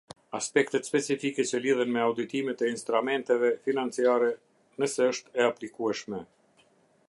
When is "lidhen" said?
1.65-1.91